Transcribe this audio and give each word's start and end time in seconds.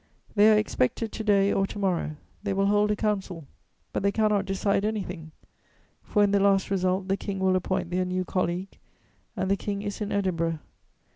They 0.33 0.51
are 0.51 0.57
expected 0.57 1.11
to 1.11 1.23
day 1.23 1.53
or 1.53 1.67
to 1.67 1.77
morrow; 1.77 2.15
they 2.41 2.53
will 2.53 2.65
hold 2.65 2.89
a 2.89 2.95
Council, 2.95 3.45
but 3.93 4.01
they 4.01 4.11
cannot 4.11 4.45
decide 4.47 4.83
anything, 4.83 5.31
for 6.01 6.23
in 6.23 6.31
the 6.31 6.39
last 6.39 6.71
result 6.71 7.07
the 7.07 7.15
King 7.15 7.37
will 7.37 7.55
appoint 7.55 7.91
their 7.91 8.03
new 8.05 8.25
colleague, 8.25 8.79
and 9.37 9.51
the 9.51 9.55
King 9.55 9.83
is 9.83 10.01
in 10.01 10.11
Edinburgh. 10.11 10.57